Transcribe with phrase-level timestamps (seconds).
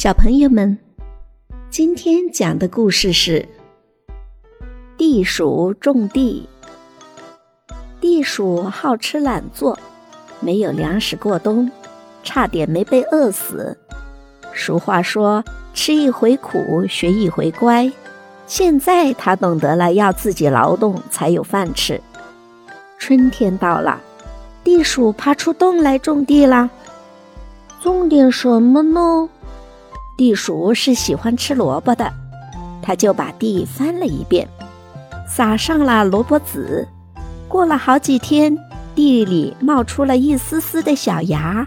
[0.00, 0.78] 小朋友们，
[1.70, 3.44] 今天讲的故事是
[4.96, 6.48] 地鼠种地。
[8.00, 9.76] 地鼠好吃懒做，
[10.38, 11.68] 没有粮食过冬，
[12.22, 13.76] 差点没被饿死。
[14.54, 15.42] 俗话说
[15.74, 17.90] ：“吃一回苦，学一回乖。”
[18.46, 22.00] 现在他懂得了，要自己劳动才有饭吃。
[23.00, 24.00] 春天到了，
[24.62, 26.70] 地鼠爬出洞来种地啦。
[27.82, 29.28] 种点什么呢？
[30.18, 32.12] 地鼠是喜欢吃萝卜的，
[32.82, 34.48] 他就把地翻了一遍，
[35.28, 36.84] 撒上了萝卜籽。
[37.46, 38.58] 过了好几天，
[38.96, 41.64] 地里冒出了一丝丝的小芽。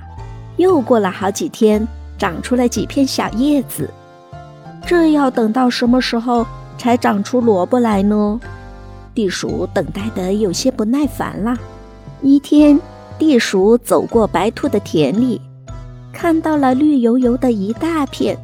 [0.57, 3.89] 又过了好几天，长出了几片小叶子。
[4.85, 6.45] 这要等到什么时候
[6.77, 8.37] 才长出萝卜来呢？
[9.15, 11.55] 地鼠等待得有些不耐烦了。
[12.21, 12.77] 一天，
[13.17, 15.39] 地鼠走过白兔的田里。
[16.13, 18.37] 看到了绿油油的一大片，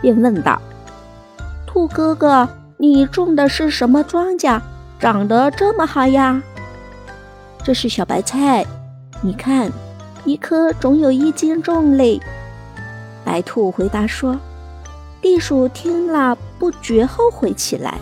[0.00, 0.60] 便问道
[1.66, 4.60] ：“兔哥哥，你种的是什么庄稼？
[4.98, 6.42] 长得这么好呀
[7.62, 8.64] ？”“这是小白菜，
[9.20, 9.70] 你看，
[10.24, 12.20] 一颗总有一斤重嘞。”
[13.24, 14.38] 白兔回答说。
[15.22, 17.98] 地鼠听了，不觉后悔起来：“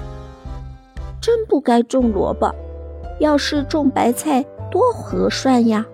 [1.20, 2.54] 真不该种萝卜，
[3.18, 5.84] 要是种白菜，多合算呀！”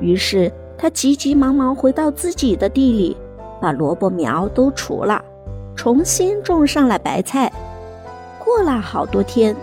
[0.00, 0.52] 于是。
[0.78, 3.16] 他急急忙忙回到自己的地里，
[3.60, 5.24] 把萝卜苗都除了，
[5.74, 7.52] 重新种上了白菜。
[8.44, 9.54] 过了好多天，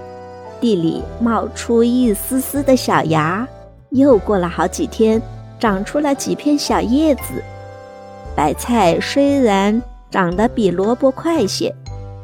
[0.59, 3.47] 地里冒出一丝丝的小芽。
[3.89, 5.22] 又过了好几天，
[5.59, 7.44] 长出了几片小叶子。
[8.35, 11.73] 白菜虽然长得比萝卜快些，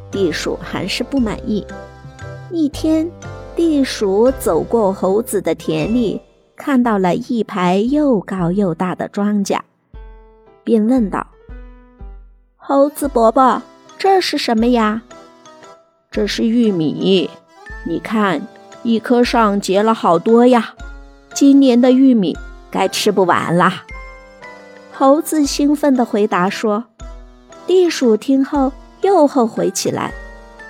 [0.09, 1.65] 地鼠还是不满意。
[2.51, 3.09] 一天，
[3.55, 6.21] 地鼠走过猴子的田里。
[6.55, 9.59] 看到了一排又高又大的庄稼，
[10.65, 11.25] 便问道
[12.69, 13.63] ：“猴子伯伯，
[13.97, 15.01] 这是什么呀
[16.11, 17.27] ？”“这是玉米，
[17.83, 18.43] 你看，
[18.83, 20.75] 一棵上结了好多呀。
[21.33, 22.37] 今年的玉米
[22.69, 23.85] 该吃不完啦。”
[24.93, 26.83] 猴子兴奋地回答说。
[27.65, 30.13] 地鼠听后又后悔起来：“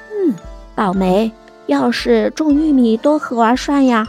[0.09, 0.33] 嗯，
[0.75, 1.29] 倒霉！
[1.65, 4.07] 要是种玉米多合算呀。”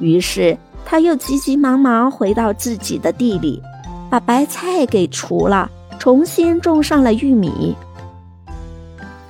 [0.00, 0.56] 于是。
[0.86, 3.62] 他又急急忙忙回到自己的地里，
[4.10, 5.70] 把白菜给除了，
[6.02, 7.76] 重新种上了玉米。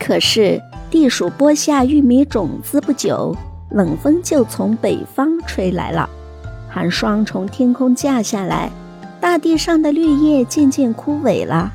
[0.00, 0.58] 可是
[0.90, 3.36] 地鼠播下玉米种子不久，
[3.68, 6.08] 冷风就从北方吹来了，
[6.70, 8.70] 寒霜从天空降下来，
[9.20, 11.70] 大地上的绿叶渐渐枯萎了。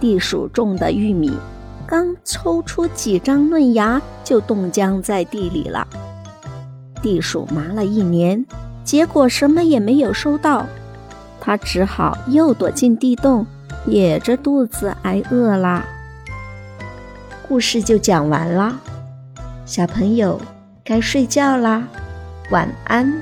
[0.00, 1.30] 地鼠种的玉米
[1.86, 5.86] 刚抽出几张嫩芽，就冻僵在地里了。
[7.02, 8.42] 地鼠忙了一年。
[8.82, 10.64] 结果什么也没有收到，
[11.38, 13.46] 它只好又躲进地洞，
[13.86, 15.84] 也着肚子挨饿啦。
[17.48, 18.78] 故事就讲完啦，
[19.66, 20.40] 小朋友
[20.84, 21.86] 该睡觉啦，
[22.50, 23.12] 晚安。